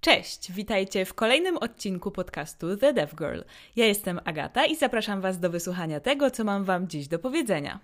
Cześć, 0.00 0.52
witajcie 0.52 1.04
w 1.04 1.14
kolejnym 1.14 1.56
odcinku 1.56 2.10
podcastu 2.10 2.76
The 2.76 2.92
Dev 2.92 3.16
Girl. 3.16 3.40
Ja 3.76 3.86
jestem 3.86 4.20
Agata 4.24 4.66
i 4.66 4.76
zapraszam 4.76 5.20
Was 5.20 5.38
do 5.40 5.50
wysłuchania 5.50 6.00
tego, 6.00 6.30
co 6.30 6.44
mam 6.44 6.64
Wam 6.64 6.88
dziś 6.88 7.08
do 7.08 7.18
powiedzenia. 7.18 7.80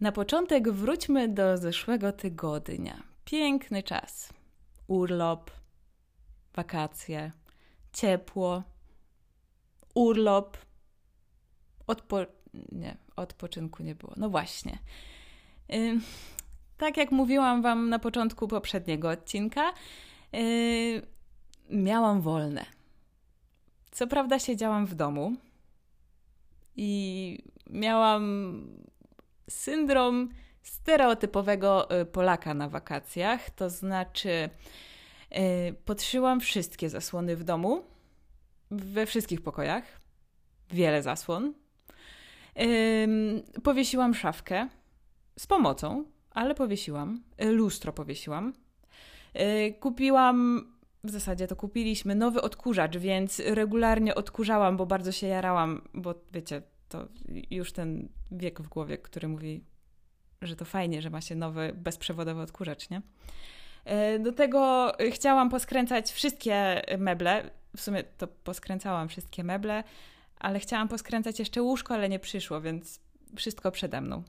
Na 0.00 0.12
początek 0.12 0.70
wróćmy 0.70 1.28
do 1.28 1.56
zeszłego 1.56 2.12
tygodnia. 2.12 3.02
Piękny 3.24 3.82
czas. 3.82 4.32
Urlop, 4.86 5.50
wakacje, 6.54 7.32
ciepło, 7.92 8.62
urlop, 9.94 10.56
odpo... 11.86 12.18
nie, 12.72 12.96
odpoczynku 13.16 13.82
nie 13.82 13.94
było. 13.94 14.12
No 14.16 14.30
właśnie. 14.30 14.78
Tak 16.76 16.96
jak 16.96 17.10
mówiłam 17.12 17.62
Wam 17.62 17.88
na 17.88 17.98
początku 17.98 18.48
poprzedniego 18.48 19.10
odcinka, 19.10 19.72
yy, 20.32 21.02
miałam 21.70 22.20
wolne. 22.20 22.66
Co 23.90 24.06
prawda 24.06 24.38
siedziałam 24.38 24.86
w 24.86 24.94
domu 24.94 25.32
i 26.76 27.38
miałam 27.70 28.62
syndrom 29.48 30.28
stereotypowego 30.62 32.00
y, 32.00 32.06
Polaka 32.06 32.54
na 32.54 32.68
wakacjach, 32.68 33.50
to 33.50 33.70
znaczy 33.70 34.50
yy, 35.30 35.38
podszyłam 35.84 36.40
wszystkie 36.40 36.90
zasłony 36.90 37.36
w 37.36 37.44
domu, 37.44 37.84
we 38.70 39.06
wszystkich 39.06 39.42
pokojach, 39.42 39.84
wiele 40.70 41.02
zasłon. 41.02 41.54
Powiesiłam 43.62 44.14
szafkę 44.14 44.68
z 45.38 45.46
pomocą, 45.46 46.04
ale 46.30 46.54
powiesiłam. 46.54 47.22
Y, 47.42 47.52
lustro 47.52 47.92
powiesiłam. 47.92 48.52
Yy, 49.34 49.72
kupiłam, 49.80 50.66
w 51.04 51.10
zasadzie 51.10 51.46
to 51.46 51.56
kupiliśmy 51.56 52.14
nowy 52.14 52.42
odkurzacz, 52.42 52.96
więc 52.96 53.42
regularnie 53.46 54.14
odkurzałam, 54.14 54.76
bo 54.76 54.86
bardzo 54.86 55.12
się 55.12 55.26
jarałam, 55.26 55.88
bo 55.94 56.14
wiecie, 56.32 56.62
to 56.88 57.08
już 57.50 57.72
ten 57.72 58.08
wiek 58.30 58.60
w 58.60 58.68
głowie, 58.68 58.98
który 58.98 59.28
mówi, 59.28 59.64
że 60.42 60.56
to 60.56 60.64
fajnie, 60.64 61.02
że 61.02 61.10
ma 61.10 61.20
się 61.20 61.34
nowy 61.34 61.72
bezprzewodowy 61.76 62.40
odkurzacz, 62.40 62.90
nie? 62.90 63.02
Yy, 63.86 64.18
do 64.18 64.32
tego 64.32 64.92
chciałam 65.10 65.50
poskręcać 65.50 66.12
wszystkie 66.12 66.82
meble. 66.98 67.50
W 67.76 67.80
sumie 67.80 68.04
to 68.04 68.26
poskręcałam 68.26 69.08
wszystkie 69.08 69.44
meble, 69.44 69.84
ale 70.44 70.60
chciałam 70.60 70.88
poskręcać 70.88 71.38
jeszcze 71.38 71.62
łóżko, 71.62 71.94
ale 71.94 72.08
nie 72.08 72.18
przyszło, 72.18 72.60
więc 72.60 73.00
wszystko 73.36 73.70
przede 73.70 74.00
mną. 74.00 74.22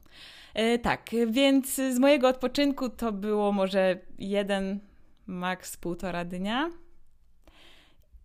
Yy, 0.55 0.79
tak, 0.79 1.09
więc 1.27 1.75
z 1.75 1.99
mojego 1.99 2.27
odpoczynku 2.27 2.89
to 2.89 3.11
było 3.11 3.51
może 3.51 3.99
jeden, 4.19 4.79
maks 5.27 5.77
półtora 5.77 6.25
dnia. 6.25 6.71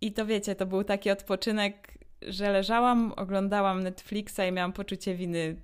I 0.01 0.11
to 0.11 0.25
wiecie, 0.25 0.55
to 0.55 0.65
był 0.65 0.83
taki 0.83 1.11
odpoczynek, 1.11 1.97
że 2.21 2.51
leżałam, 2.51 3.13
oglądałam 3.17 3.83
Netflixa 3.83 4.39
i 4.49 4.51
miałam 4.51 4.73
poczucie 4.73 5.15
winy, 5.15 5.61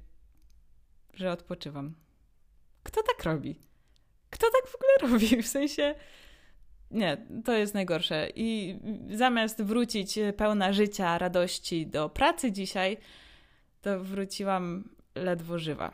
że 1.13 1.31
odpoczywam. 1.31 1.95
Kto 2.83 3.03
tak 3.03 3.23
robi? 3.23 3.59
Kto 4.29 4.47
tak 4.51 4.71
w 4.71 4.75
ogóle 4.75 5.11
robi? 5.13 5.43
W 5.43 5.47
sensie. 5.47 5.95
Nie, 6.91 7.17
to 7.45 7.53
jest 7.53 7.73
najgorsze. 7.73 8.29
I 8.35 8.79
zamiast 9.11 9.61
wrócić 9.63 10.19
pełna 10.37 10.73
życia, 10.73 11.17
radości 11.17 11.87
do 11.87 12.09
pracy 12.09 12.51
dzisiaj, 12.51 12.97
to 13.81 13.99
wróciłam 13.99 14.89
ledwo 15.15 15.59
żywa. 15.59 15.91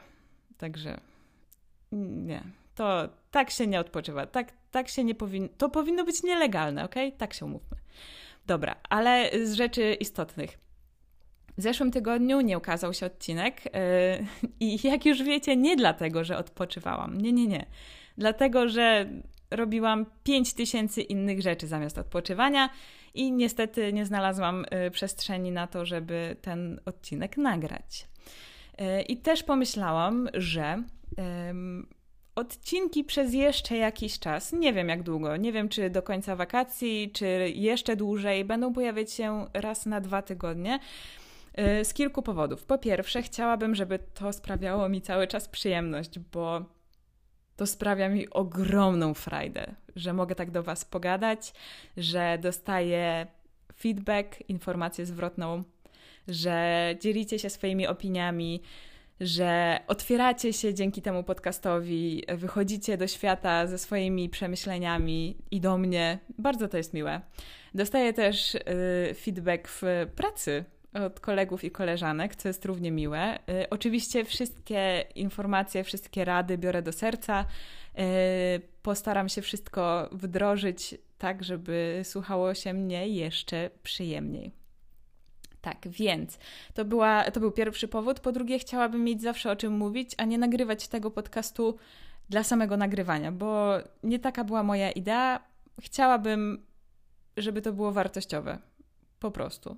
Także 0.57 0.99
nie, 1.91 2.43
to 2.75 3.09
tak 3.31 3.49
się 3.49 3.67
nie 3.67 3.79
odpoczywa. 3.79 4.25
Tak, 4.25 4.51
tak 4.71 4.89
się 4.89 5.03
nie 5.03 5.15
powinno. 5.15 5.49
To 5.57 5.69
powinno 5.69 6.05
być 6.05 6.23
nielegalne, 6.23 6.83
ok? 6.83 6.95
Tak 7.17 7.33
się 7.33 7.45
umówmy. 7.45 7.77
Dobra, 8.45 8.75
ale 8.89 9.29
z 9.43 9.53
rzeczy 9.53 9.93
istotnych. 9.93 10.59
W 11.57 11.61
zeszłym 11.61 11.91
tygodniu 11.91 12.41
nie 12.41 12.57
ukazał 12.57 12.93
się 12.93 13.05
odcinek 13.05 13.65
yy, 13.65 13.71
i 14.67 14.87
jak 14.87 15.05
już 15.05 15.23
wiecie, 15.23 15.57
nie 15.57 15.75
dlatego, 15.75 16.23
że 16.23 16.37
odpoczywałam. 16.37 17.21
Nie, 17.21 17.33
nie, 17.33 17.47
nie. 17.47 17.65
Dlatego, 18.17 18.69
że 18.69 19.09
robiłam 19.55 20.05
5000 20.23 21.01
innych 21.01 21.41
rzeczy 21.41 21.67
zamiast 21.67 21.97
odpoczywania 21.97 22.69
i 23.13 23.31
niestety 23.31 23.93
nie 23.93 24.05
znalazłam 24.05 24.65
yy, 24.71 24.91
przestrzeni 24.91 25.51
na 25.51 25.67
to, 25.67 25.85
żeby 25.85 26.35
ten 26.41 26.79
odcinek 26.85 27.37
nagrać. 27.37 28.07
Yy, 28.79 29.01
I 29.01 29.17
też 29.17 29.43
pomyślałam, 29.43 30.29
że 30.33 30.83
odcinki 32.35 33.03
przez 33.03 33.33
jeszcze 33.33 33.77
jakiś 33.77 34.19
czas, 34.19 34.53
nie 34.53 34.73
wiem 34.73 34.89
jak 34.89 35.03
długo, 35.03 35.37
nie 35.37 35.51
wiem 35.51 35.69
czy 35.69 35.89
do 35.89 36.01
końca 36.01 36.35
wakacji, 36.35 37.11
czy 37.13 37.51
jeszcze 37.55 37.95
dłużej, 37.95 38.45
będą 38.45 38.73
pojawiać 38.73 39.11
się 39.11 39.47
raz 39.53 39.85
na 39.85 40.01
dwa 40.01 40.21
tygodnie. 40.21 40.79
Y, 41.81 41.85
z 41.85 41.93
kilku 41.93 42.21
powodów. 42.21 42.65
Po 42.65 42.77
pierwsze, 42.77 43.21
chciałabym, 43.21 43.75
żeby 43.75 43.99
to 44.13 44.33
sprawiało 44.33 44.89
mi 44.89 45.01
cały 45.01 45.27
czas 45.27 45.47
przyjemność, 45.47 46.19
bo 46.19 46.65
to 47.55 47.67
sprawia 47.67 48.09
mi 48.09 48.29
ogromną 48.29 49.13
frajdę, 49.13 49.75
że 49.95 50.13
mogę 50.13 50.35
tak 50.35 50.51
do 50.51 50.63
Was 50.63 50.85
pogadać, 50.85 51.53
że 51.97 52.37
dostaję 52.41 53.27
feedback, 53.79 54.49
informację 54.49 55.05
zwrotną, 55.05 55.63
że 56.27 56.95
dzielicie 57.01 57.39
się 57.39 57.49
swoimi 57.49 57.87
opiniami, 57.87 58.61
że 59.19 59.79
otwieracie 59.87 60.53
się 60.53 60.73
dzięki 60.73 61.01
temu 61.01 61.23
podcastowi, 61.23 62.23
wychodzicie 62.27 62.97
do 62.97 63.07
świata 63.07 63.67
ze 63.67 63.77
swoimi 63.77 64.29
przemyśleniami 64.29 65.37
i 65.51 65.61
do 65.61 65.77
mnie. 65.77 66.19
Bardzo 66.37 66.67
to 66.67 66.77
jest 66.77 66.93
miłe. 66.93 67.21
Dostaję 67.73 68.13
też 68.13 68.55
y, 68.55 68.59
feedback 69.15 69.67
w 69.67 69.83
pracy 70.15 70.65
od 70.93 71.19
kolegów 71.19 71.63
i 71.63 71.71
koleżanek, 71.71 72.35
co 72.35 72.47
jest 72.47 72.65
równie 72.65 72.91
miłe. 72.91 73.35
Y, 73.35 73.69
oczywiście 73.69 74.25
wszystkie 74.25 75.05
informacje, 75.15 75.83
wszystkie 75.83 76.25
rady 76.25 76.57
biorę 76.57 76.81
do 76.81 76.91
serca. 76.91 77.45
Y, 77.99 78.61
postaram 78.81 79.29
się 79.29 79.41
wszystko 79.41 80.09
wdrożyć 80.11 80.95
tak, 81.17 81.43
żeby 81.43 82.01
słuchało 82.03 82.53
się 82.53 82.73
mnie 82.73 83.07
jeszcze 83.07 83.69
przyjemniej. 83.83 84.51
Tak, 85.61 85.87
więc 85.87 86.39
to, 86.73 86.85
była, 86.85 87.31
to 87.31 87.39
był 87.39 87.51
pierwszy 87.51 87.87
powód. 87.87 88.19
Po 88.19 88.31
drugie, 88.31 88.59
chciałabym 88.59 89.03
mieć 89.03 89.21
zawsze 89.21 89.51
o 89.51 89.55
czym 89.55 89.73
mówić, 89.73 90.11
a 90.17 90.25
nie 90.25 90.37
nagrywać 90.37 90.87
tego 90.87 91.11
podcastu 91.11 91.77
dla 92.29 92.43
samego 92.43 92.77
nagrywania, 92.77 93.31
bo 93.31 93.77
nie 94.03 94.19
taka 94.19 94.43
była 94.43 94.63
moja 94.63 94.91
idea. 94.91 95.39
Chciałabym, 95.81 96.65
żeby 97.37 97.61
to 97.61 97.73
było 97.73 97.91
wartościowe. 97.91 98.57
Po 99.19 99.31
prostu. 99.31 99.77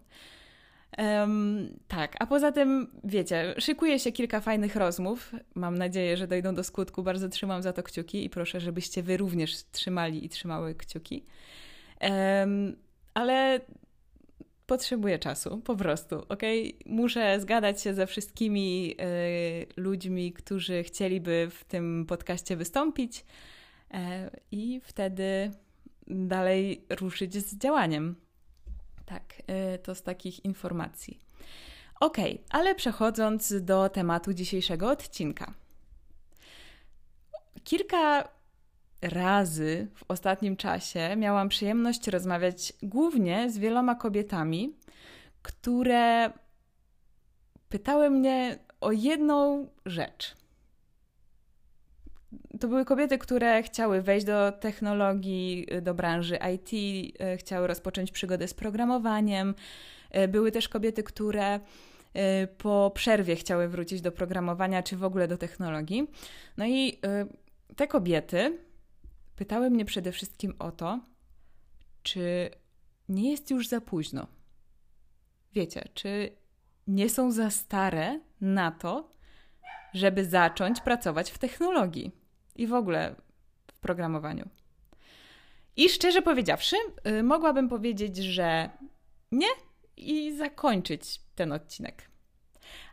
Um, 0.98 1.80
tak, 1.88 2.16
a 2.20 2.26
poza 2.26 2.52
tym, 2.52 2.88
wiecie, 3.04 3.56
szykuje 3.58 4.00
się 4.00 4.12
kilka 4.12 4.42
fajnych 4.42 4.76
rozmów. 4.76 5.32
Mam 5.56 5.78
nadzieję, 5.78 6.18
że 6.18 6.28
dojdą 6.28 6.56
do 6.56 6.64
skutku. 6.64 7.04
Bardzo 7.04 7.30
trzymam 7.30 7.62
za 7.62 7.74
to 7.74 7.84
kciuki 7.84 8.26
i 8.26 8.30
proszę, 8.30 8.60
żebyście 8.60 9.04
wy 9.04 9.18
również 9.18 9.64
trzymali 9.72 10.26
i 10.26 10.30
trzymały 10.30 10.76
kciuki. 10.76 11.26
Um, 12.02 12.76
ale 13.14 13.60
potrzebuję 14.66 15.20
czasu, 15.20 15.58
po 15.58 15.76
prostu, 15.76 16.16
ok? 16.30 16.42
Muszę 16.86 17.40
zgadać 17.40 17.82
się 17.82 17.94
ze 17.94 18.08
wszystkimi 18.08 18.96
y, 19.02 19.82
ludźmi, 19.82 20.34
którzy 20.34 20.84
chcieliby 20.84 21.48
w 21.52 21.64
tym 21.64 22.06
podcaście 22.08 22.56
wystąpić 22.56 23.20
y, 23.20 23.98
i 24.52 24.82
wtedy 24.84 25.52
dalej 26.08 26.86
ruszyć 26.90 27.34
z 27.34 27.58
działaniem. 27.58 28.16
Tak, 29.06 29.42
y, 29.76 29.80
to 29.80 29.96
z 29.96 30.02
takich 30.02 30.46
informacji. 30.46 31.20
Ok, 32.00 32.18
ale 32.50 32.76
przechodząc 32.76 33.54
do 33.62 33.90
tematu 33.90 34.34
dzisiejszego 34.34 34.90
odcinka. 34.90 35.54
Kilka 37.64 38.30
razy 39.02 39.88
w 39.96 40.06
ostatnim 40.08 40.58
czasie 40.58 41.16
miałam 41.16 41.50
przyjemność 41.50 42.08
rozmawiać 42.08 42.74
głównie 42.84 43.52
z 43.52 43.58
wieloma 43.58 43.96
kobietami, 43.96 44.76
które 45.42 46.32
pytały 47.70 48.10
mnie 48.10 48.60
o 48.82 48.92
jedną 48.92 49.68
rzecz. 49.86 50.36
To 52.60 52.68
były 52.68 52.86
kobiety, 52.86 53.18
które 53.18 53.64
chciały 53.64 54.02
wejść 54.02 54.26
do 54.26 54.52
technologii, 54.52 55.68
do 55.82 55.94
branży 55.94 56.40
IT, 56.56 56.72
e, 57.20 57.38
chciały 57.38 57.68
rozpocząć 57.68 58.12
przygodę 58.12 58.48
z 58.48 58.54
programowaniem. 58.54 59.56
E, 60.12 60.28
były 60.28 60.52
też 60.52 60.70
kobiety, 60.70 61.04
które 61.04 61.60
po 62.58 62.92
przerwie 62.96 63.36
chciały 63.36 63.68
wrócić 63.68 64.02
do 64.02 64.12
programowania, 64.12 64.84
czy 64.84 64.98
w 64.98 65.04
ogóle 65.04 65.28
do 65.28 65.38
technologii. 65.38 66.08
No 66.58 66.66
i 66.66 67.00
te 67.76 67.88
kobiety 67.88 68.58
pytały 69.36 69.70
mnie 69.70 69.86
przede 69.86 70.12
wszystkim 70.12 70.54
o 70.60 70.72
to, 70.72 71.00
czy 72.04 72.50
nie 73.10 73.32
jest 73.32 73.52
już 73.52 73.68
za 73.68 73.82
późno. 73.82 74.28
Wiecie, 75.54 75.90
czy 75.94 76.30
nie 76.88 77.10
są 77.10 77.32
za 77.32 77.50
stare 77.50 78.20
na 78.42 78.72
to, 78.72 79.12
żeby 79.94 80.26
zacząć 80.26 80.82
pracować 80.82 81.32
w 81.32 81.38
technologii 81.38 82.25
i 82.56 82.68
w 82.68 82.74
ogóle 82.74 83.16
w 83.68 83.80
programowaniu. 83.80 84.50
I 85.76 85.90
szczerze 85.90 86.22
powiedziawszy, 86.22 86.76
yy, 87.06 87.24
mogłabym 87.24 87.70
powiedzieć, 87.70 88.18
że 88.18 88.70
nie 89.32 89.48
i 89.98 90.38
zakończyć 90.38 91.22
ten 91.36 91.52
odcinek. 91.52 92.10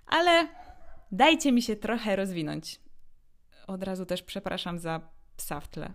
Ale 0.07 0.49
dajcie 1.13 1.53
mi 1.53 1.63
się 1.63 1.77
trochę 1.77 2.17
rozwinąć. 2.17 2.81
Od 3.67 3.83
razu 3.83 4.07
też 4.07 4.23
przepraszam 4.23 4.79
za 4.79 5.01
psa 5.37 5.61
w 5.61 5.69
tle. 5.69 5.93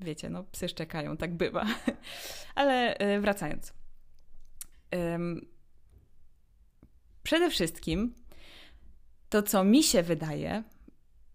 Wiecie, 0.00 0.30
no 0.30 0.44
psy 0.44 0.68
szczekają, 0.68 1.16
tak 1.16 1.34
bywa. 1.34 1.66
Ale 2.54 2.96
yy, 3.00 3.20
wracając. 3.20 3.72
Przede 7.22 7.50
wszystkim 7.50 8.14
to, 9.28 9.42
co 9.42 9.64
mi 9.64 9.82
się 9.82 10.02
wydaje, 10.02 10.62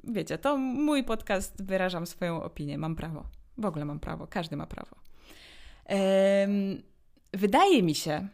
wiecie, 0.03 0.37
to 0.37 0.57
mój 0.57 1.03
podcast, 1.03 1.63
wyrażam 1.63 2.05
swoją 2.05 2.43
opinię, 2.43 2.77
mam 2.77 2.95
prawo. 2.95 3.25
W 3.57 3.65
ogóle 3.65 3.85
mam 3.85 3.99
prawo, 3.99 4.27
każdy 4.27 4.55
ma 4.55 4.67
prawo. 4.67 4.95
wydaje 7.33 7.83
mi 7.83 7.95
się, 7.95 8.27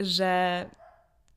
że 0.00 0.70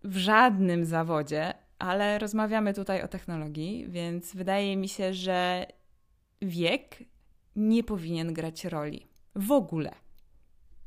w 0.04 0.18
żadnym 0.18 0.86
zawodzie, 0.86 1.54
ale 1.80 2.19
rozmawiamy 2.19 2.74
tutaj 2.74 3.01
o 3.01 3.07
technologii, 3.07 3.86
więc 3.89 4.36
wydaje 4.36 4.78
mi 4.78 4.89
się, 4.89 5.13
że 5.13 5.66
wiek 6.42 7.04
nie 7.56 7.84
powinien 7.84 8.34
grać 8.34 8.66
roli. 8.66 9.07
W 9.36 9.51
ogóle. 9.51 9.92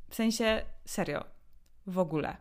W 0.08 0.14
sensie 0.14 0.62
serio, 0.84 1.24
w 1.86 1.98
ogóle. 1.98 2.36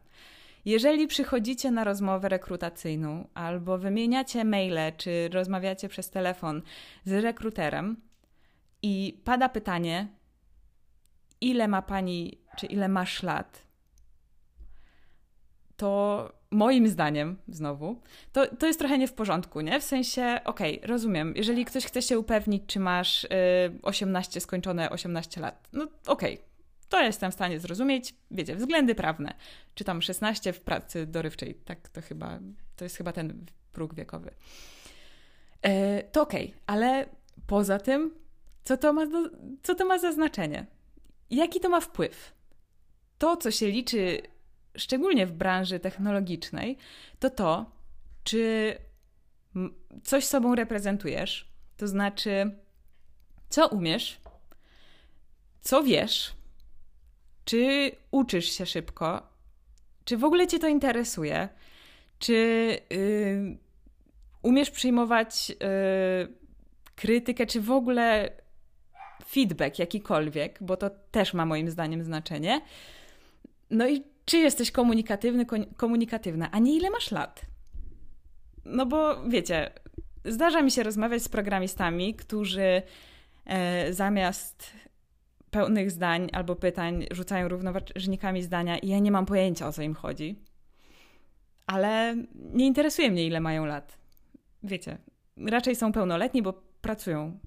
Jeżeli 0.70 1.08
przychodzicie 1.08 1.72
na 1.72 1.84
rozmowę 1.84 2.30
rekrutacyjną 2.30 3.28
albo 3.34 3.78
wymieniacie 3.78 4.46
maile, 4.46 4.94
czy 4.98 5.30
rozmawiacie 5.34 5.90
przez 5.90 6.10
telefon 6.10 6.62
z 7.06 7.12
rekruterem 7.12 8.02
i 8.82 9.22
pada 9.24 9.50
pytanie, 9.50 10.08
ile 11.42 11.68
ma 11.68 11.82
pani, 11.82 12.42
czy 12.58 12.66
ile 12.66 12.88
masz 12.88 13.24
lat, 13.24 13.66
to 15.78 16.32
moim 16.52 16.88
zdaniem, 16.88 17.38
znowu, 17.48 18.02
to, 18.32 18.56
to 18.56 18.68
jest 18.68 18.80
trochę 18.80 18.98
nie 18.98 19.08
w 19.08 19.14
porządku, 19.14 19.62
nie? 19.62 19.80
W 19.80 19.84
sensie, 19.84 20.40
okej, 20.46 20.78
okay, 20.78 20.88
rozumiem, 20.88 21.34
jeżeli 21.36 21.66
ktoś 21.66 21.86
chce 21.86 22.02
się 22.02 22.20
upewnić, 22.20 22.64
czy 22.68 22.80
masz 22.80 23.24
y, 23.24 23.30
18, 23.82 24.42
skończone 24.42 24.90
18 24.90 25.42
lat, 25.42 25.70
no 25.74 25.84
okej, 26.08 26.34
okay, 26.34 26.49
to 26.90 27.02
jestem 27.02 27.32
w 27.32 27.34
stanie 27.34 27.60
zrozumieć, 27.60 28.16
wiecie, 28.32 28.56
względy 28.56 28.96
prawne. 28.96 29.34
Czy 29.76 29.84
tam 29.84 30.02
16 30.02 30.54
w 30.54 30.62
pracy 30.62 31.06
dorywczej, 31.06 31.56
tak 31.56 31.90
to 31.90 32.02
chyba, 32.02 32.40
to 32.76 32.86
jest 32.86 32.98
chyba 32.98 33.12
ten 33.14 33.46
próg 33.72 33.94
wiekowy. 33.94 34.32
E, 35.62 36.04
to 36.04 36.22
okej, 36.22 36.46
okay, 36.46 36.60
ale 36.68 37.06
poza 37.48 37.80
tym, 37.80 38.16
co 38.64 38.78
to, 38.78 38.94
ma 38.94 39.06
do, 39.06 39.30
co 39.64 39.76
to 39.76 39.86
ma 39.86 40.00
za 40.00 40.12
znaczenie? 40.12 40.66
Jaki 41.30 41.60
to 41.60 41.70
ma 41.70 41.80
wpływ? 41.80 42.34
To, 43.18 43.38
co 43.38 43.52
się 43.52 43.68
liczy 43.68 44.22
szczególnie 44.78 45.28
w 45.28 45.32
branży 45.32 45.80
technologicznej, 45.80 46.78
to 47.20 47.30
to, 47.30 47.72
czy 48.24 48.76
coś 50.04 50.26
sobą 50.26 50.56
reprezentujesz, 50.56 51.52
to 51.78 51.88
znaczy, 51.88 52.52
co 53.50 53.68
umiesz, 53.68 54.22
co 55.62 55.84
wiesz, 55.84 56.34
czy 57.50 57.92
uczysz 58.12 58.46
się 58.46 58.66
szybko? 58.66 59.24
Czy 60.06 60.18
w 60.18 60.24
ogóle 60.24 60.48
Cię 60.48 60.60
to 60.60 60.68
interesuje? 60.68 61.50
Czy 62.20 62.34
yy, 62.90 63.58
umiesz 64.42 64.72
przyjmować 64.72 65.50
yy, 65.50 65.58
krytykę, 66.96 67.46
czy 67.46 67.62
w 67.62 67.72
ogóle 67.72 68.32
feedback 69.26 69.80
jakikolwiek, 69.80 70.58
bo 70.62 70.78
to 70.78 70.90
też 70.90 71.34
ma 71.34 71.46
moim 71.46 71.70
zdaniem 71.70 72.04
znaczenie. 72.04 72.62
No 73.70 73.88
i 73.88 74.04
czy 74.26 74.38
jesteś 74.38 74.72
komunikatywny, 74.72 75.46
komunikatywna, 75.78 76.52
a 76.52 76.60
nie 76.60 76.76
ile 76.76 76.90
masz 76.90 77.12
lat? 77.12 77.42
No 78.66 78.86
bo 78.86 79.30
wiecie, 79.30 79.72
zdarza 80.26 80.62
mi 80.62 80.72
się 80.72 80.84
rozmawiać 80.84 81.24
z 81.24 81.30
programistami, 81.30 82.16
którzy 82.16 82.82
e, 83.46 83.94
zamiast 83.94 84.74
pełnych 85.52 85.92
zdań 85.92 86.30
albo 86.34 86.56
pytań 86.56 87.06
rzucają 87.12 87.48
równoważnikami 87.48 88.44
zdania 88.44 88.78
i 88.78 88.88
ja 88.88 89.00
nie 89.00 89.12
mam 89.12 89.26
pojęcia 89.26 89.68
o 89.68 89.74
co 89.74 89.82
im 89.82 89.94
chodzi. 89.94 90.36
Ale 91.68 92.16
nie 92.36 92.68
interesuje 92.68 93.12
mnie, 93.12 93.26
ile 93.26 93.40
mają 93.40 93.66
lat. 93.66 93.98
Wiecie, 94.64 94.98
raczej 95.38 95.76
są 95.76 95.92
pełnoletni, 95.92 96.42
bo 96.42 96.54
pracują. 96.82 97.40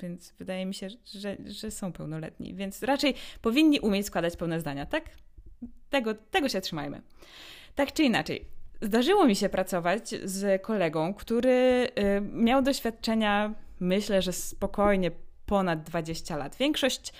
Więc 0.00 0.34
wydaje 0.38 0.66
mi 0.66 0.74
się, 0.74 0.88
że, 1.04 1.36
że 1.46 1.70
są 1.70 1.92
pełnoletni. 1.92 2.54
Więc 2.54 2.82
raczej 2.82 3.14
powinni 3.42 3.80
umieć 3.80 4.06
składać 4.06 4.36
pełne 4.36 4.60
zdania, 4.60 4.86
tak? 4.86 5.04
Tego, 5.90 6.14
tego 6.14 6.48
się 6.48 6.60
trzymajmy. 6.60 7.02
Tak 7.74 7.92
czy 7.92 8.02
inaczej, 8.02 8.44
zdarzyło 8.82 9.26
mi 9.26 9.36
się 9.36 9.48
pracować 9.48 10.08
z 10.24 10.62
kolegą, 10.62 11.14
który 11.14 11.88
y, 11.98 12.20
miał 12.20 12.62
doświadczenia, 12.62 13.54
myślę, 13.80 14.22
że 14.22 14.32
spokojnie 14.32 15.10
ponad 15.52 15.82
20 15.82 16.36
lat. 16.36 16.56
Większość 16.56 17.12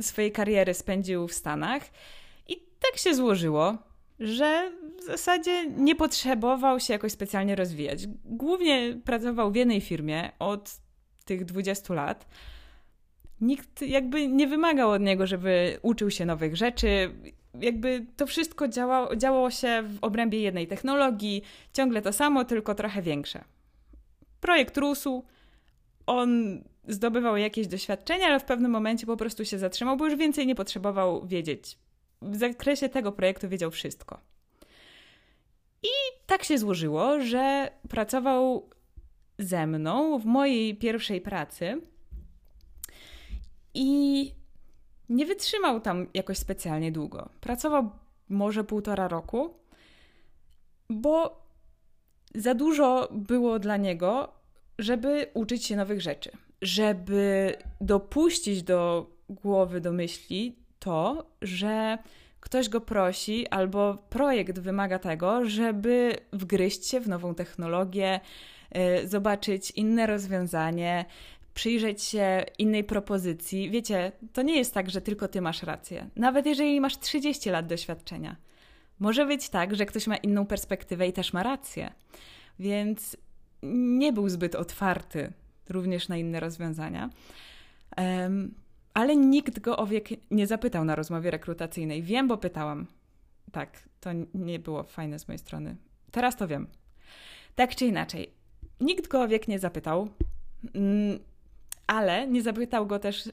swojej 0.00 0.32
kariery 0.32 0.74
spędził 0.74 1.28
w 1.28 1.32
Stanach 1.32 1.82
i 2.48 2.56
tak 2.56 2.96
się 2.96 3.14
złożyło, 3.14 3.78
że 4.20 4.72
w 4.98 5.04
zasadzie 5.04 5.66
nie 5.66 5.94
potrzebował 5.94 6.80
się 6.80 6.92
jakoś 6.92 7.12
specjalnie 7.12 7.56
rozwijać. 7.56 8.06
Głównie 8.24 8.96
pracował 9.04 9.52
w 9.52 9.54
jednej 9.56 9.80
firmie 9.80 10.30
od 10.38 10.70
tych 11.24 11.44
20 11.44 11.94
lat. 11.94 12.26
Nikt 13.40 13.82
jakby 13.82 14.28
nie 14.28 14.46
wymagał 14.46 14.90
od 14.90 15.02
niego, 15.02 15.26
żeby 15.26 15.78
uczył 15.82 16.10
się 16.10 16.24
nowych 16.24 16.56
rzeczy. 16.56 17.14
Jakby 17.60 18.06
to 18.16 18.26
wszystko 18.26 18.68
działało, 18.68 19.16
działo 19.16 19.50
się 19.50 19.82
w 19.82 19.98
obrębie 20.00 20.40
jednej 20.40 20.66
technologii, 20.66 21.42
ciągle 21.72 22.02
to 22.02 22.12
samo, 22.12 22.44
tylko 22.44 22.74
trochę 22.74 23.02
większe. 23.02 23.44
Projekt 24.40 24.76
rósł, 24.78 25.24
on 26.06 26.60
zdobywał 26.88 27.36
jakieś 27.36 27.66
doświadczenia, 27.66 28.26
ale 28.26 28.40
w 28.40 28.44
pewnym 28.44 28.70
momencie 28.70 29.06
po 29.06 29.16
prostu 29.16 29.44
się 29.44 29.58
zatrzymał, 29.58 29.96
bo 29.96 30.06
już 30.06 30.16
więcej 30.16 30.46
nie 30.46 30.54
potrzebował 30.54 31.26
wiedzieć. 31.26 31.78
W 32.22 32.36
zakresie 32.36 32.88
tego 32.88 33.12
projektu 33.12 33.48
wiedział 33.48 33.70
wszystko. 33.70 34.20
I 35.82 35.88
tak 36.26 36.44
się 36.44 36.58
złożyło, 36.58 37.20
że 37.20 37.70
pracował 37.88 38.70
ze 39.38 39.66
mną 39.66 40.18
w 40.18 40.24
mojej 40.24 40.76
pierwszej 40.76 41.20
pracy 41.20 41.80
i 43.74 44.32
nie 45.08 45.26
wytrzymał 45.26 45.80
tam 45.80 46.06
jakoś 46.14 46.38
specjalnie 46.38 46.92
długo. 46.92 47.28
Pracował 47.40 47.90
może 48.28 48.64
półtora 48.64 49.08
roku, 49.08 49.54
bo 50.90 51.42
za 52.34 52.54
dużo 52.54 53.08
było 53.12 53.58
dla 53.58 53.76
niego, 53.76 54.32
żeby 54.78 55.30
uczyć 55.34 55.64
się 55.64 55.76
nowych 55.76 56.00
rzeczy 56.00 56.30
żeby 56.62 57.54
dopuścić 57.80 58.62
do 58.62 59.10
głowy, 59.28 59.80
do 59.80 59.92
myśli 59.92 60.56
to, 60.78 61.26
że 61.42 61.98
ktoś 62.40 62.68
go 62.68 62.80
prosi 62.80 63.48
albo 63.48 63.98
projekt 64.10 64.58
wymaga 64.58 64.98
tego, 64.98 65.44
żeby 65.44 66.16
wgryźć 66.32 66.86
się 66.86 67.00
w 67.00 67.08
nową 67.08 67.34
technologię, 67.34 68.20
y, 69.02 69.08
zobaczyć 69.08 69.70
inne 69.70 70.06
rozwiązanie, 70.06 71.04
przyjrzeć 71.54 72.02
się 72.02 72.44
innej 72.58 72.84
propozycji. 72.84 73.70
Wiecie, 73.70 74.12
to 74.32 74.42
nie 74.42 74.56
jest 74.56 74.74
tak, 74.74 74.90
że 74.90 75.00
tylko 75.00 75.28
ty 75.28 75.40
masz 75.40 75.62
rację. 75.62 76.08
Nawet 76.16 76.46
jeżeli 76.46 76.80
masz 76.80 76.98
30 76.98 77.50
lat 77.50 77.66
doświadczenia, 77.66 78.36
może 78.98 79.26
być 79.26 79.48
tak, 79.48 79.76
że 79.76 79.86
ktoś 79.86 80.06
ma 80.06 80.16
inną 80.16 80.46
perspektywę 80.46 81.08
i 81.08 81.12
też 81.12 81.32
ma 81.32 81.42
rację. 81.42 81.92
Więc 82.58 83.16
nie 83.62 84.12
był 84.12 84.28
zbyt 84.28 84.54
otwarty 84.54 85.32
również 85.68 86.08
na 86.08 86.16
inne 86.16 86.40
rozwiązania. 86.40 87.10
Ale 88.94 89.16
nikt 89.16 89.60
go 89.60 89.76
o 89.76 89.86
wiek 89.86 90.08
nie 90.30 90.46
zapytał 90.46 90.84
na 90.84 90.94
rozmowie 90.94 91.30
rekrutacyjnej. 91.30 92.02
Wiem, 92.02 92.28
bo 92.28 92.38
pytałam. 92.38 92.86
Tak, 93.52 93.88
to 94.00 94.10
nie 94.34 94.58
było 94.58 94.82
fajne 94.82 95.18
z 95.18 95.28
mojej 95.28 95.38
strony. 95.38 95.76
Teraz 96.10 96.36
to 96.36 96.48
wiem. 96.48 96.66
Tak 97.54 97.74
czy 97.74 97.86
inaczej, 97.86 98.30
nikt 98.80 99.08
go 99.08 99.22
o 99.22 99.28
wiek 99.28 99.48
nie 99.48 99.58
zapytał, 99.58 100.08
mm, 100.74 101.18
ale 101.86 102.26
nie 102.26 102.42
zapytał 102.42 102.86
go 102.86 102.98
też, 102.98 103.30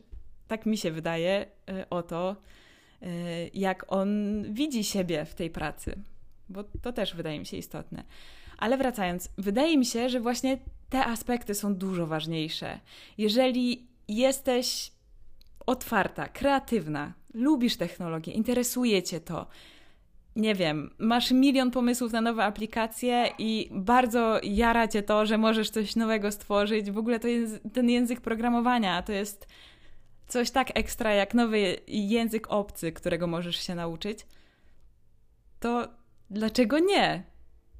tak 0.48 0.66
mi 0.66 0.78
się 0.78 0.92
wydaje, 0.92 1.46
e, 1.70 1.90
o 1.90 2.04
to, 2.04 2.36
e, 3.02 3.08
jak 3.48 3.86
on 3.88 4.10
widzi 4.54 4.84
siebie 4.84 5.26
w 5.26 5.36
tej 5.36 5.50
pracy, 5.50 5.96
bo 6.50 6.64
to 6.64 6.94
też 6.94 7.16
wydaje 7.16 7.40
mi 7.40 7.46
się 7.46 7.58
istotne. 7.58 8.04
Ale 8.64 8.78
wracając, 8.78 9.30
wydaje 9.38 9.78
mi 9.78 9.86
się, 9.86 10.10
że 10.10 10.20
właśnie 10.20 10.58
te 10.90 11.06
aspekty 11.06 11.56
są 11.56 11.76
dużo 11.76 12.08
ważniejsze. 12.08 12.80
Jeżeli 13.18 13.88
jesteś 14.08 14.92
otwarta, 15.66 16.28
kreatywna, 16.28 17.14
lubisz 17.34 17.78
technologię, 17.78 18.34
interesuje 18.34 19.04
cię 19.04 19.20
to, 19.20 19.48
nie 20.36 20.56
wiem, 20.56 20.94
masz 21.00 21.32
milion 21.32 21.72
pomysłów 21.72 22.12
na 22.12 22.22
nowe 22.22 22.44
aplikacje 22.44 23.30
i 23.38 23.70
bardzo 23.72 24.40
jara 24.44 24.88
cię 24.88 25.04
to, 25.04 25.26
że 25.26 25.38
możesz 25.38 25.70
coś 25.70 25.96
nowego 25.96 26.32
stworzyć. 26.32 26.92
W 26.92 26.98
ogóle 26.98 27.20
to 27.20 27.28
jest 27.28 27.60
ten 27.74 27.90
język 27.90 28.22
programowania, 28.22 29.02
to 29.02 29.12
jest 29.12 29.48
coś 30.28 30.52
tak 30.52 30.78
ekstra 30.78 31.14
jak 31.14 31.34
nowy 31.34 31.78
język 31.88 32.48
obcy, 32.52 32.92
którego 32.92 33.28
możesz 33.28 33.56
się 33.56 33.76
nauczyć. 33.76 34.20
To 35.60 35.88
dlaczego 36.30 36.80
nie? 36.80 37.33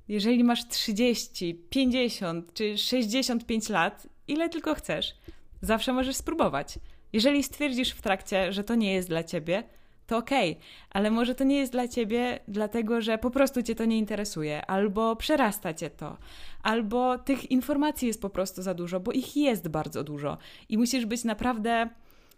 Jeżeli 0.08 0.44
masz 0.44 0.68
30, 0.68 1.56
50 1.70 2.54
czy 2.54 2.78
65 2.78 3.70
lat, 3.70 4.08
ile 4.28 4.50
tylko 4.50 4.76
chcesz, 4.76 5.16
zawsze 5.62 5.94
możesz 5.94 6.16
spróbować. 6.16 6.80
Jeżeli 7.14 7.44
stwierdzisz 7.44 7.92
w 7.92 8.02
trakcie, 8.02 8.54
że 8.54 8.64
to 8.64 8.76
nie 8.76 8.94
jest 8.94 9.10
dla 9.10 9.24
ciebie, 9.24 9.64
to 10.08 10.18
okej, 10.18 10.52
okay, 10.52 10.64
ale 10.90 11.12
może 11.12 11.36
to 11.36 11.44
nie 11.44 11.56
jest 11.56 11.72
dla 11.72 11.88
ciebie, 11.88 12.40
dlatego 12.48 13.02
że 13.02 13.18
po 13.18 13.32
prostu 13.32 13.64
cię 13.64 13.76
to 13.76 13.86
nie 13.86 13.98
interesuje, 13.98 14.66
albo 14.66 15.16
przerasta 15.16 15.74
cię 15.74 15.90
to, 15.90 16.18
albo 16.64 17.18
tych 17.18 17.52
informacji 17.52 18.08
jest 18.08 18.22
po 18.22 18.30
prostu 18.30 18.62
za 18.62 18.74
dużo, 18.74 19.00
bo 19.00 19.12
ich 19.12 19.38
jest 19.38 19.68
bardzo 19.68 20.04
dużo 20.04 20.38
i 20.70 20.78
musisz 20.78 21.06
być 21.06 21.24
naprawdę 21.24 21.90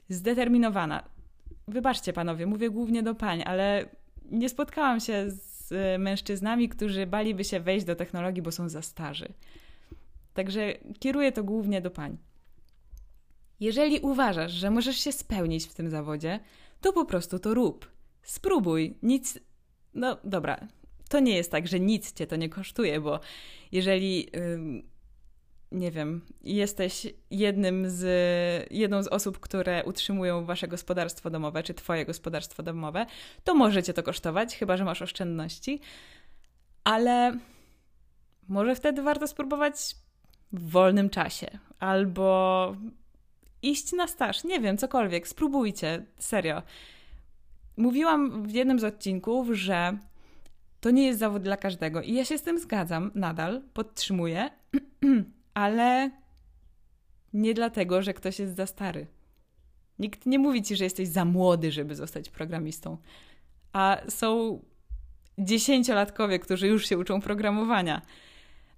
zdeterminowana. 0.09 1.03
Wybaczcie 1.67 2.13
panowie, 2.13 2.45
mówię 2.45 2.69
głównie 2.69 3.03
do 3.03 3.15
pań, 3.15 3.43
ale 3.45 3.85
nie 4.31 4.49
spotkałam 4.49 4.99
się 4.99 5.31
z 5.31 5.54
mężczyznami, 5.99 6.69
którzy 6.69 7.07
baliby 7.07 7.43
się 7.43 7.59
wejść 7.59 7.85
do 7.85 7.95
technologii, 7.95 8.41
bo 8.41 8.51
są 8.51 8.69
za 8.69 8.81
starzy. 8.81 9.33
Także 10.33 10.73
kieruję 10.99 11.31
to 11.31 11.43
głównie 11.43 11.81
do 11.81 11.91
pań. 11.91 12.17
Jeżeli 13.59 13.99
uważasz, 13.99 14.51
że 14.51 14.71
możesz 14.71 14.97
się 14.97 15.11
spełnić 15.11 15.67
w 15.67 15.73
tym 15.73 15.89
zawodzie, 15.89 16.39
to 16.81 16.93
po 16.93 17.05
prostu 17.05 17.39
to 17.39 17.53
rób. 17.53 17.91
Spróbuj. 18.23 18.97
Nic. 19.03 19.39
No 19.93 20.17
dobra, 20.23 20.67
to 21.09 21.19
nie 21.19 21.35
jest 21.35 21.51
tak, 21.51 21.67
że 21.67 21.79
nic 21.79 22.13
cię 22.13 22.27
to 22.27 22.35
nie 22.35 22.49
kosztuje, 22.49 23.01
bo 23.01 23.19
jeżeli. 23.71 24.29
Nie 25.71 25.91
wiem, 25.91 26.21
jesteś 26.43 27.07
jednym 27.31 27.89
z, 27.89 28.03
jedną 28.71 29.03
z 29.03 29.07
osób, 29.07 29.39
które 29.39 29.83
utrzymują 29.83 30.45
wasze 30.45 30.67
gospodarstwo 30.67 31.29
domowe, 31.29 31.63
czy 31.63 31.73
twoje 31.73 32.05
gospodarstwo 32.05 32.63
domowe, 32.63 33.05
to 33.43 33.55
może 33.55 33.83
cię 33.83 33.93
to 33.93 34.03
kosztować, 34.03 34.55
chyba 34.55 34.77
że 34.77 34.85
masz 34.85 35.01
oszczędności, 35.01 35.79
ale 36.83 37.39
może 38.47 38.75
wtedy 38.75 39.01
warto 39.01 39.27
spróbować 39.27 39.95
w 40.51 40.69
wolnym 40.69 41.09
czasie 41.09 41.47
albo 41.79 42.75
iść 43.61 43.93
na 43.93 44.07
staż, 44.07 44.43
nie 44.43 44.59
wiem, 44.59 44.77
cokolwiek, 44.77 45.27
spróbujcie, 45.27 46.05
serio. 46.17 46.61
Mówiłam 47.77 48.47
w 48.47 48.51
jednym 48.51 48.79
z 48.79 48.83
odcinków, 48.83 49.47
że 49.51 49.97
to 50.81 50.91
nie 50.91 51.05
jest 51.05 51.19
zawód 51.19 51.43
dla 51.43 51.57
każdego 51.57 52.01
i 52.01 52.13
ja 52.13 52.25
się 52.25 52.37
z 52.37 52.41
tym 52.41 52.59
zgadzam 52.59 53.11
nadal, 53.15 53.61
podtrzymuję, 53.73 54.49
ale 55.55 56.11
nie 57.33 57.53
dlatego, 57.53 58.01
że 58.01 58.13
ktoś 58.13 58.39
jest 58.39 58.55
za 58.55 58.65
stary. 58.65 59.07
Nikt 59.99 60.25
nie 60.25 60.39
mówi 60.39 60.63
ci, 60.63 60.75
że 60.75 60.83
jesteś 60.83 61.07
za 61.07 61.25
młody, 61.25 61.71
żeby 61.71 61.95
zostać 61.95 62.29
programistą. 62.29 62.97
A 63.73 63.97
są 64.09 64.59
dziesięciolatkowie, 65.37 66.39
którzy 66.39 66.67
już 66.67 66.87
się 66.89 66.97
uczą 66.97 67.21
programowania. 67.21 68.01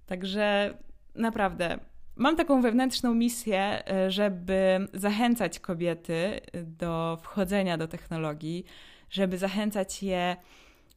Także 0.06 0.78
naprawdę 1.14 1.78
Mam 2.18 2.36
taką 2.36 2.62
wewnętrzną 2.62 3.14
misję, 3.14 3.88
e, 3.90 4.10
żeby 4.10 4.88
zachęcać 4.94 5.60
kobiety 5.60 6.40
do 6.64 7.18
wchodzenia 7.22 7.78
do 7.78 7.88
technologii, 7.88 8.64
żeby 9.10 9.38
zachęcać 9.38 10.02
je 10.02 10.36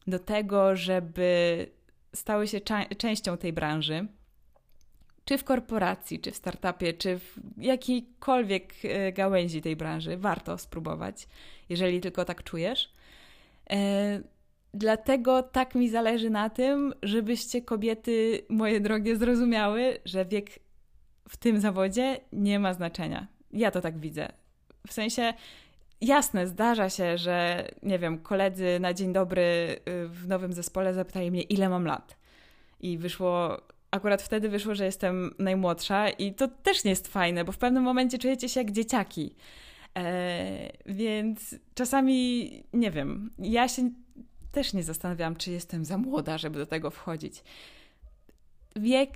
do 0.07 0.19
tego, 0.19 0.75
żeby 0.75 1.67
stały 2.15 2.47
się 2.47 2.61
częścią 2.97 3.37
tej 3.37 3.53
branży. 3.53 4.07
Czy 5.25 5.37
w 5.37 5.43
korporacji, 5.43 6.19
czy 6.19 6.31
w 6.31 6.35
startupie, 6.35 6.93
czy 6.93 7.19
w 7.19 7.39
jakiejkolwiek 7.57 8.73
e, 8.83 9.13
gałęzi 9.13 9.61
tej 9.61 9.75
branży, 9.75 10.17
warto 10.17 10.57
spróbować, 10.57 11.27
jeżeli 11.69 12.01
tylko 12.01 12.25
tak 12.25 12.43
czujesz. 12.43 12.93
E, 13.69 14.21
dlatego 14.73 15.43
tak 15.43 15.75
mi 15.75 15.89
zależy 15.89 16.29
na 16.29 16.49
tym, 16.49 16.93
żebyście 17.03 17.61
kobiety, 17.61 18.45
moje 18.49 18.79
drogie, 18.79 19.15
zrozumiały, 19.15 19.97
że 20.05 20.25
wiek 20.25 20.49
w 21.29 21.37
tym 21.37 21.59
zawodzie 21.59 22.19
nie 22.33 22.59
ma 22.59 22.73
znaczenia. 22.73 23.27
Ja 23.53 23.71
to 23.71 23.81
tak 23.81 23.99
widzę. 23.99 24.27
W 24.87 24.93
sensie, 24.93 25.33
jasne, 26.01 26.47
zdarza 26.47 26.89
się, 26.89 27.17
że 27.17 27.67
nie 27.83 27.99
wiem, 27.99 28.19
koledzy 28.19 28.77
na 28.79 28.93
dzień 28.93 29.13
dobry 29.13 29.41
y, 29.41 30.07
w 30.07 30.27
nowym 30.27 30.53
zespole 30.53 30.93
zapytali 30.93 31.31
mnie, 31.31 31.41
ile 31.41 31.69
mam 31.69 31.85
lat. 31.85 32.17
I 32.79 32.97
wyszło, 32.97 33.61
akurat 33.91 34.21
wtedy 34.21 34.49
wyszło, 34.49 34.75
że 34.75 34.85
jestem 34.85 35.35
najmłodsza, 35.39 36.09
i 36.09 36.33
to 36.33 36.47
też 36.47 36.83
nie 36.83 36.89
jest 36.89 37.07
fajne, 37.07 37.45
bo 37.45 37.51
w 37.51 37.57
pewnym 37.57 37.83
momencie 37.83 38.17
czujecie 38.17 38.49
się 38.49 38.59
jak 38.59 38.71
dzieciaki. 38.71 39.35
E, 39.97 40.71
więc 40.85 41.55
czasami, 41.75 42.49
nie 42.73 42.91
wiem, 42.91 43.31
ja 43.39 43.67
się 43.67 43.89
też 44.51 44.73
nie 44.73 44.83
zastanawiałam, 44.83 45.35
czy 45.35 45.51
jestem 45.51 45.85
za 45.85 45.97
młoda, 45.97 46.37
żeby 46.37 46.59
do 46.59 46.65
tego 46.65 46.91
wchodzić. 46.91 47.43
Wiek 48.75 49.09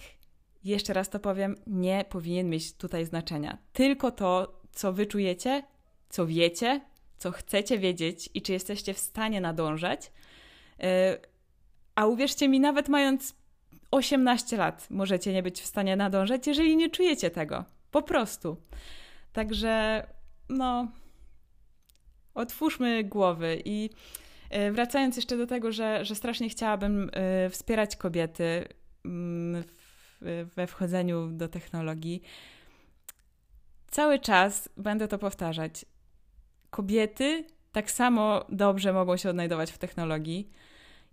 jeszcze 0.64 0.94
raz 0.94 1.10
to 1.10 1.20
powiem, 1.20 1.56
nie 1.68 2.06
powinien 2.10 2.50
mieć 2.50 2.74
tutaj 2.74 3.06
znaczenia. 3.06 3.58
Tylko 3.74 4.12
to, 4.12 4.62
co 4.72 4.94
wyczujecie, 4.94 5.64
co 6.10 6.28
wiecie, 6.28 6.82
co 7.18 7.32
chcecie 7.32 7.78
wiedzieć 7.78 8.30
i 8.34 8.42
czy 8.42 8.54
jesteście 8.54 8.94
w 8.94 9.00
stanie 9.00 9.42
nadążać. 9.42 10.12
E, 10.80 11.18
a 11.96 12.06
uwierzcie 12.06 12.48
mi, 12.48 12.60
nawet 12.60 12.90
mając 12.90 13.36
18 13.96 14.58
lat, 14.58 14.88
możecie 14.90 15.34
nie 15.34 15.44
być 15.44 15.62
w 15.62 15.66
stanie 15.66 15.96
nadążać, 15.96 16.48
jeżeli 16.48 16.78
nie 16.78 16.90
czujecie 16.90 17.32
tego. 17.32 17.66
Po 17.92 18.02
prostu. 18.02 18.58
Także, 19.34 20.06
no, 20.50 20.88
otwórzmy 22.34 23.04
głowy 23.04 23.62
i 23.66 23.90
e, 24.50 24.72
wracając 24.72 25.16
jeszcze 25.16 25.38
do 25.38 25.48
tego, 25.48 25.72
że, 25.72 26.06
że 26.06 26.16
strasznie 26.16 26.50
chciałabym 26.50 27.10
e, 27.14 27.50
wspierać 27.50 27.96
kobiety 27.96 28.68
mm, 29.06 29.64
we 30.56 30.68
wchodzeniu 30.68 31.28
do 31.28 31.48
technologii. 31.48 32.22
Cały 33.88 34.20
czas 34.20 34.70
będę 34.78 35.08
to 35.08 35.18
powtarzać. 35.18 35.86
Kobiety 36.70 37.46
tak 37.72 37.92
samo 37.92 38.46
dobrze 38.50 38.94
mogą 38.94 39.18
się 39.18 39.30
odnajdować 39.30 39.72
w 39.72 39.78
technologii 39.78 40.50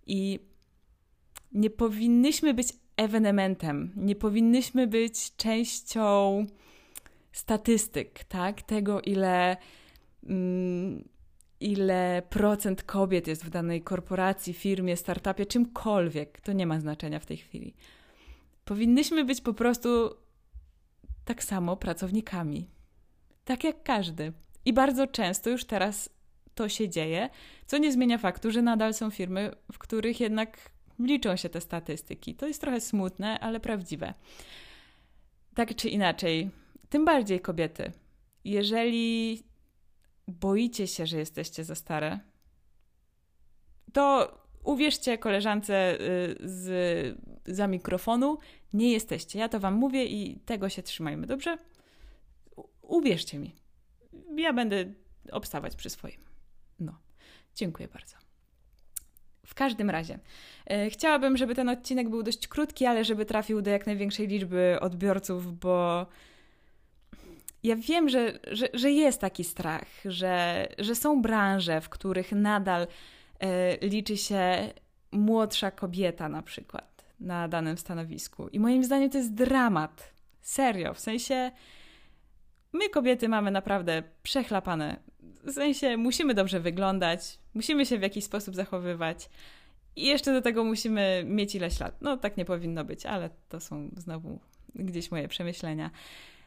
i 0.07 0.39
nie 1.53 1.69
powinnyśmy 1.69 2.53
być 2.53 2.73
ewenementem, 2.97 3.91
nie 3.95 4.15
powinnyśmy 4.15 4.87
być 4.87 5.35
częścią 5.35 6.45
statystyk, 7.31 8.23
tak? 8.23 8.61
Tego, 8.61 9.01
ile, 9.01 9.57
mm, 10.23 11.03
ile 11.59 12.21
procent 12.29 12.83
kobiet 12.83 13.27
jest 13.27 13.45
w 13.45 13.49
danej 13.49 13.81
korporacji, 13.81 14.53
firmie, 14.53 14.97
startupie, 14.97 15.45
czymkolwiek. 15.45 16.41
To 16.41 16.53
nie 16.53 16.67
ma 16.67 16.79
znaczenia 16.79 17.19
w 17.19 17.25
tej 17.25 17.37
chwili. 17.37 17.73
Powinnyśmy 18.65 19.25
być 19.25 19.41
po 19.41 19.53
prostu 19.53 20.15
tak 21.25 21.43
samo 21.43 21.77
pracownikami. 21.77 22.69
Tak 23.45 23.63
jak 23.63 23.83
każdy. 23.83 24.33
I 24.65 24.73
bardzo 24.73 25.07
często 25.07 25.49
już 25.49 25.65
teraz 25.65 26.09
to 26.55 26.69
się 26.69 26.89
dzieje, 26.89 27.29
co 27.65 27.77
nie 27.77 27.91
zmienia 27.91 28.17
faktu, 28.17 28.51
że 28.51 28.61
nadal 28.61 28.93
są 28.93 29.09
firmy, 29.09 29.51
w 29.71 29.77
których 29.77 30.19
jednak 30.19 30.72
liczą 30.99 31.35
się 31.35 31.49
te 31.49 31.61
statystyki. 31.61 32.35
To 32.35 32.47
jest 32.47 32.61
trochę 32.61 32.81
smutne, 32.81 33.39
ale 33.39 33.59
prawdziwe. 33.59 34.13
Tak 35.55 35.75
czy 35.75 35.89
inaczej, 35.89 36.49
tym 36.89 37.05
bardziej 37.05 37.39
kobiety. 37.39 37.91
Jeżeli 38.43 39.43
boicie 40.27 40.87
się, 40.87 41.05
że 41.05 41.17
jesteście 41.17 41.63
za 41.63 41.75
stare, 41.75 42.19
to 43.93 44.37
uwierzcie 44.63 45.17
koleżance 45.17 46.01
y, 46.01 46.35
z, 46.43 47.17
za 47.45 47.67
mikrofonu, 47.67 48.37
nie 48.73 48.91
jesteście. 48.91 49.39
Ja 49.39 49.49
to 49.49 49.59
wam 49.59 49.73
mówię 49.73 50.05
i 50.05 50.39
tego 50.39 50.69
się 50.69 50.83
trzymajmy, 50.83 51.27
dobrze? 51.27 51.57
Uwierzcie 52.81 53.39
mi. 53.39 53.55
Ja 54.35 54.53
będę 54.53 54.93
obstawać 55.31 55.75
przy 55.75 55.89
swoim. 55.89 56.21
No, 56.79 56.99
dziękuję 57.55 57.87
bardzo. 57.87 58.15
W 59.45 59.55
każdym 59.55 59.89
razie, 59.89 60.19
e, 60.65 60.89
chciałabym, 60.89 61.37
żeby 61.37 61.55
ten 61.55 61.69
odcinek 61.69 62.09
był 62.09 62.23
dość 62.23 62.47
krótki, 62.47 62.85
ale 62.85 63.05
żeby 63.05 63.25
trafił 63.25 63.61
do 63.61 63.71
jak 63.71 63.85
największej 63.85 64.27
liczby 64.27 64.77
odbiorców, 64.81 65.59
bo 65.59 66.05
ja 67.63 67.75
wiem, 67.75 68.09
że, 68.09 68.39
że, 68.51 68.67
że 68.73 68.91
jest 68.91 69.21
taki 69.21 69.43
strach, 69.43 69.85
że, 70.05 70.67
że 70.79 70.95
są 70.95 71.21
branże, 71.21 71.81
w 71.81 71.89
których 71.89 72.31
nadal 72.31 72.87
E, 73.43 73.77
liczy 73.87 74.17
się 74.17 74.73
młodsza 75.11 75.71
kobieta 75.71 76.29
na 76.29 76.41
przykład 76.41 77.05
na 77.19 77.47
danym 77.47 77.77
stanowisku. 77.77 78.47
I 78.47 78.59
moim 78.59 78.83
zdaniem 78.83 79.09
to 79.09 79.17
jest 79.17 79.33
dramat. 79.33 80.13
Serio, 80.41 80.93
w 80.93 80.99
sensie 80.99 81.51
my 82.73 82.89
kobiety 82.89 83.29
mamy 83.29 83.51
naprawdę 83.51 84.03
przechlapane. 84.23 84.99
W 85.43 85.51
sensie 85.51 85.97
musimy 85.97 86.33
dobrze 86.33 86.59
wyglądać, 86.59 87.39
musimy 87.53 87.85
się 87.85 87.99
w 87.99 88.01
jakiś 88.01 88.23
sposób 88.23 88.55
zachowywać. 88.55 89.29
I 89.95 90.05
jeszcze 90.05 90.33
do 90.33 90.41
tego 90.41 90.63
musimy 90.63 91.23
mieć 91.27 91.55
ileś 91.55 91.79
lat. 91.79 92.01
No 92.01 92.17
tak 92.17 92.37
nie 92.37 92.45
powinno 92.45 92.85
być, 92.85 93.05
ale 93.05 93.29
to 93.49 93.59
są 93.59 93.89
znowu 93.97 94.39
gdzieś 94.75 95.11
moje 95.11 95.27
przemyślenia. 95.27 95.91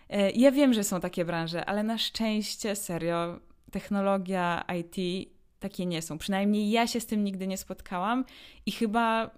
E, 0.08 0.30
ja 0.30 0.52
wiem, 0.52 0.74
że 0.74 0.84
są 0.84 1.00
takie 1.00 1.24
branże, 1.24 1.64
ale 1.64 1.82
na 1.82 1.98
szczęście, 1.98 2.76
serio, 2.76 3.40
technologia, 3.70 4.64
IT 4.80 5.28
takie 5.60 5.86
nie 5.86 6.02
są. 6.02 6.18
Przynajmniej 6.18 6.70
ja 6.70 6.86
się 6.86 7.00
z 7.00 7.06
tym 7.06 7.24
nigdy 7.24 7.46
nie 7.46 7.56
spotkałam 7.56 8.24
i 8.66 8.72
chyba 8.72 9.30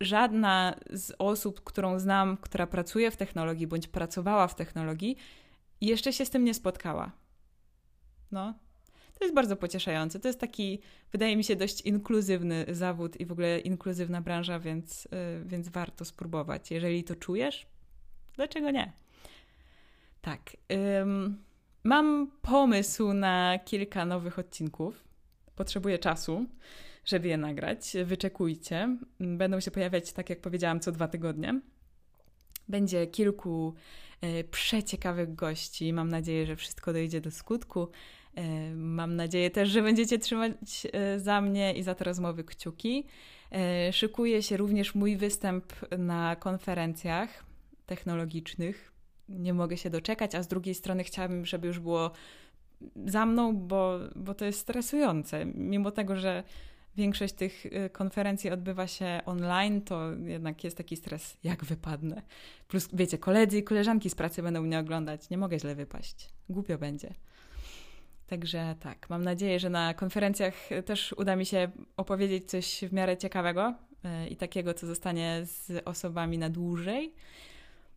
żadna 0.00 0.74
z 0.90 1.12
osób, 1.18 1.64
którą 1.64 1.98
znam, 1.98 2.36
która 2.36 2.66
pracuje 2.66 3.10
w 3.10 3.16
technologii 3.16 3.66
bądź 3.66 3.86
pracowała 3.86 4.48
w 4.48 4.54
technologii, 4.54 5.16
jeszcze 5.80 6.12
się 6.12 6.24
z 6.24 6.30
tym 6.30 6.44
nie 6.44 6.54
spotkała. 6.54 7.12
No, 8.32 8.54
to 9.18 9.24
jest 9.24 9.34
bardzo 9.34 9.56
pocieszające. 9.56 10.20
To 10.20 10.28
jest 10.28 10.40
taki, 10.40 10.80
wydaje 11.12 11.36
mi 11.36 11.44
się, 11.44 11.56
dość 11.56 11.80
inkluzywny 11.80 12.66
zawód 12.68 13.20
i 13.20 13.26
w 13.26 13.32
ogóle 13.32 13.58
inkluzywna 13.58 14.20
branża, 14.20 14.58
więc, 14.58 15.04
yy, 15.04 15.44
więc 15.44 15.68
warto 15.68 16.04
spróbować. 16.04 16.70
Jeżeli 16.70 17.04
to 17.04 17.16
czujesz, 17.16 17.66
dlaczego 18.36 18.70
nie? 18.70 18.92
Tak. 20.20 20.56
Ym, 21.00 21.44
mam 21.84 22.30
pomysł 22.42 23.12
na 23.12 23.58
kilka 23.64 24.04
nowych 24.04 24.38
odcinków. 24.38 25.04
Potrzebuję 25.56 25.98
czasu, 25.98 26.46
żeby 27.04 27.28
je 27.28 27.36
nagrać. 27.36 27.92
Wyczekujcie. 28.04 28.96
Będą 29.20 29.60
się 29.60 29.70
pojawiać, 29.70 30.12
tak 30.12 30.30
jak 30.30 30.40
powiedziałam, 30.40 30.80
co 30.80 30.92
dwa 30.92 31.08
tygodnie. 31.08 31.60
Będzie 32.68 33.06
kilku 33.06 33.74
e, 34.20 34.44
przeciekawych 34.44 35.34
gości. 35.34 35.92
Mam 35.92 36.08
nadzieję, 36.08 36.46
że 36.46 36.56
wszystko 36.56 36.92
dojdzie 36.92 37.20
do 37.20 37.30
skutku. 37.30 37.88
E, 38.34 38.74
mam 38.74 39.16
nadzieję 39.16 39.50
też, 39.50 39.68
że 39.68 39.82
będziecie 39.82 40.18
trzymać 40.18 40.86
e, 40.92 41.18
za 41.18 41.40
mnie 41.40 41.72
i 41.72 41.82
za 41.82 41.94
te 41.94 42.04
rozmowy 42.04 42.44
kciuki. 42.44 43.04
Szykuje 43.92 44.42
się 44.42 44.56
również 44.56 44.94
mój 44.94 45.16
występ 45.16 45.72
na 45.98 46.36
konferencjach 46.36 47.44
technologicznych. 47.86 48.92
Nie 49.28 49.54
mogę 49.54 49.76
się 49.76 49.90
doczekać, 49.90 50.34
a 50.34 50.42
z 50.42 50.48
drugiej 50.48 50.74
strony 50.74 51.04
chciałabym, 51.04 51.46
żeby 51.46 51.66
już 51.66 51.78
było 51.78 52.10
za 53.06 53.26
mną, 53.26 53.56
bo, 53.56 53.98
bo 54.16 54.34
to 54.34 54.44
jest 54.44 54.58
stresujące. 54.58 55.44
Mimo 55.44 55.90
tego, 55.90 56.16
że 56.16 56.44
większość 56.96 57.34
tych 57.34 57.66
konferencji 57.92 58.50
odbywa 58.50 58.86
się 58.86 59.20
online, 59.26 59.82
to 59.82 60.12
jednak 60.12 60.64
jest 60.64 60.76
taki 60.76 60.96
stres, 60.96 61.36
jak 61.44 61.64
wypadnę. 61.64 62.22
Plus, 62.68 62.88
wiecie, 62.92 63.18
koledzy 63.18 63.58
i 63.58 63.62
koleżanki 63.62 64.10
z 64.10 64.14
pracy 64.14 64.42
będą 64.42 64.62
mnie 64.62 64.78
oglądać. 64.78 65.30
Nie 65.30 65.38
mogę 65.38 65.58
źle 65.58 65.74
wypaść. 65.74 66.30
Głupio 66.48 66.78
będzie. 66.78 67.14
Także 68.30 68.74
tak, 68.80 69.10
mam 69.10 69.24
nadzieję, 69.24 69.60
że 69.60 69.70
na 69.70 69.94
konferencjach 69.94 70.54
też 70.84 71.12
uda 71.12 71.36
mi 71.36 71.46
się 71.46 71.70
opowiedzieć 71.96 72.50
coś 72.50 72.84
w 72.88 72.92
miarę 72.92 73.16
ciekawego 73.16 73.74
y, 74.24 74.28
i 74.28 74.36
takiego, 74.36 74.74
co 74.74 74.86
zostanie 74.86 75.40
z 75.44 75.82
osobami 75.84 76.38
na 76.38 76.50
dłużej. 76.50 77.12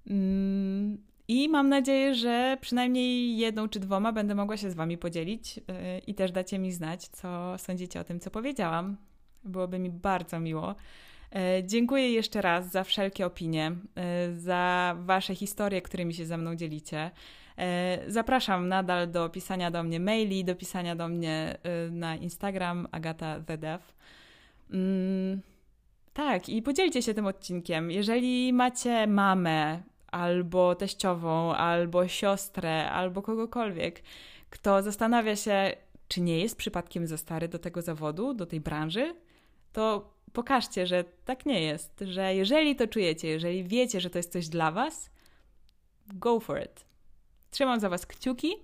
Mm, 0.07 0.97
I 1.27 1.49
mam 1.49 1.69
nadzieję, 1.69 2.15
że 2.15 2.57
przynajmniej 2.61 3.37
jedną 3.37 3.69
czy 3.69 3.79
dwoma 3.79 4.11
będę 4.11 4.35
mogła 4.35 4.57
się 4.57 4.71
z 4.71 4.73
Wami 4.73 4.97
podzielić 4.97 5.57
yy, 5.57 5.63
i 6.07 6.15
też 6.15 6.31
dacie 6.31 6.59
mi 6.59 6.71
znać, 6.71 7.07
co 7.07 7.57
sądzicie 7.57 7.99
o 7.99 8.03
tym, 8.03 8.19
co 8.19 8.31
powiedziałam. 8.31 8.97
Byłoby 9.43 9.79
mi 9.79 9.89
bardzo 9.89 10.39
miło. 10.39 10.75
Yy, 11.31 11.39
dziękuję 11.63 12.11
jeszcze 12.11 12.41
raz 12.41 12.71
za 12.71 12.83
wszelkie 12.83 13.25
opinie, 13.25 13.71
za 14.37 14.95
Wasze 14.99 15.35
historie, 15.35 15.81
którymi 15.81 16.13
się 16.13 16.25
ze 16.25 16.37
mną 16.37 16.55
dzielicie. 16.55 17.11
Zapraszam 18.07 18.67
nadal 18.67 19.11
do 19.11 19.29
pisania 19.29 19.71
do 19.71 19.83
mnie 19.83 19.99
maili, 19.99 20.45
do 20.45 20.55
pisania 20.55 20.95
do 20.95 21.07
mnie 21.07 21.57
na 21.91 22.15
Instagram 22.15 22.87
Agata 22.91 23.39
The 23.45 23.57
Dev. 23.57 23.83
Mm, 24.71 25.41
tak, 26.13 26.49
i 26.49 26.61
podzielcie 26.61 27.01
się 27.01 27.13
tym 27.13 27.25
odcinkiem. 27.25 27.91
Jeżeli 27.91 28.53
macie 28.53 29.07
mamę, 29.07 29.83
albo 30.13 30.75
teściową, 30.75 31.53
albo 31.55 32.07
siostrę, 32.07 32.91
albo 32.91 33.21
kogokolwiek, 33.21 34.01
kto 34.49 34.81
zastanawia 34.81 35.35
się, 35.35 35.71
czy 36.07 36.21
nie 36.21 36.39
jest 36.39 36.57
przypadkiem 36.57 37.07
za 37.07 37.17
stary 37.17 37.47
do 37.47 37.59
tego 37.59 37.81
zawodu, 37.81 38.33
do 38.33 38.45
tej 38.45 38.59
branży, 38.59 39.15
to 39.71 40.13
pokażcie, 40.33 40.87
że 40.87 41.03
tak 41.25 41.45
nie 41.45 41.61
jest, 41.61 42.03
że 42.07 42.35
jeżeli 42.35 42.75
to 42.75 42.87
czujecie, 42.87 43.27
jeżeli 43.27 43.63
wiecie, 43.63 44.01
że 44.01 44.09
to 44.09 44.19
jest 44.19 44.31
coś 44.31 44.49
dla 44.49 44.71
Was, 44.71 45.09
go 46.13 46.39
for 46.39 46.61
it. 46.61 46.85
Trzymam 47.53 47.79
za 47.79 47.89
Was 47.89 48.05
kciuki, 48.05 48.55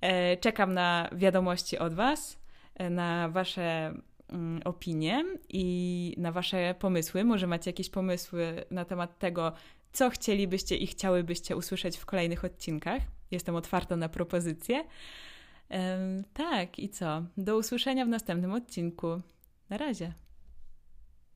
e, 0.00 0.36
czekam 0.36 0.74
na 0.74 1.08
wiadomości 1.12 1.78
od 1.78 1.94
Was, 1.94 2.38
e, 2.74 2.90
na 2.90 3.28
Wasze 3.28 3.94
mm, 4.28 4.60
opinie 4.64 5.24
i 5.48 6.14
na 6.18 6.32
Wasze 6.32 6.74
pomysły. 6.78 7.24
Może 7.24 7.46
macie 7.46 7.70
jakieś 7.70 7.90
pomysły 7.90 8.64
na 8.70 8.84
temat 8.84 9.18
tego, 9.18 9.52
co 9.92 10.10
chcielibyście 10.10 10.76
i 10.76 10.86
chciałybyście 10.86 11.56
usłyszeć 11.56 11.96
w 11.96 12.06
kolejnych 12.06 12.44
odcinkach. 12.44 13.02
Jestem 13.30 13.56
otwarta 13.56 13.96
na 13.96 14.08
propozycje. 14.08 14.84
tak, 16.32 16.78
i 16.78 16.88
co? 16.88 17.22
Do 17.36 17.56
usłyszenia 17.56 18.04
w 18.04 18.08
następnym 18.08 18.52
odcinku. 18.52 19.20
Na 19.70 19.78
razie. 19.78 20.12